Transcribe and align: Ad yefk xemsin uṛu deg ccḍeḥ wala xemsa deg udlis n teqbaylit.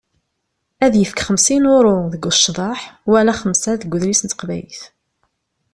Ad 0.85 0.93
yefk 0.97 1.19
xemsin 1.27 1.69
uṛu 1.75 1.97
deg 2.13 2.23
ccḍeḥ 2.39 2.79
wala 3.09 3.33
xemsa 3.41 3.73
deg 3.81 3.93
udlis 3.95 4.21
n 4.23 4.27
teqbaylit. 4.27 4.81